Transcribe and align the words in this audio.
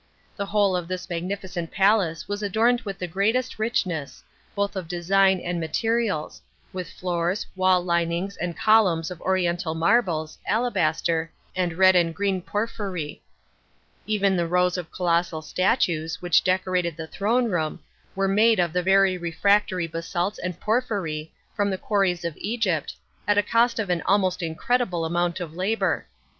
The 0.35 0.47
whole 0.47 0.75
of 0.75 0.87
this 0.87 1.07
magnificent 1.11 1.69
palace 1.69 2.27
was 2.27 2.41
adorned 2.41 2.83
witli 2.83 2.97
the 2.97 3.07
greatest 3.07 3.59
richness, 3.59 4.23
both 4.55 4.75
of 4.75 4.87
design 4.87 5.39
and 5.39 5.59
materials, 5.59 6.41
with 6.73 6.89
floors, 6.89 7.45
wall 7.55 7.83
linings, 7.85 8.35
and 8.35 8.57
columns 8.57 9.11
of 9.11 9.21
oriental 9.21 9.75
marbles, 9.75 10.39
alabaster, 10.47 11.31
and 11.55 11.73
red 11.73 11.95
and 11.95 12.15
green 12.15 12.41
porphyry. 12.41 13.21
Even 14.07 14.35
the 14.35 14.47
rows 14.47 14.75
of 14.75 14.91
colossal 14.91 15.43
statues, 15.43 16.19
which 16.19 16.43
decorated 16.43 16.97
the 16.97 17.05
throne 17.05 17.45
room, 17.51 17.79
were 18.15 18.27
made 18.27 18.59
of 18.59 18.73
the 18.73 18.81
very 18.81 19.19
refractory 19.19 19.85
basalts 19.85 20.39
and 20.39 20.59
porphyry 20.59 21.31
from 21.53 21.69
the 21.69 21.77
quarries 21.77 22.25
of 22.25 22.35
Egypt, 22.37 22.95
at 23.27 23.37
a 23.37 23.43
cost 23.43 23.77
of 23.77 23.91
an 23.91 24.01
almost 24.07 24.41
incredible 24.41 25.05
amount 25.05 25.39
of 25.39 25.53
labour. 25.55 26.07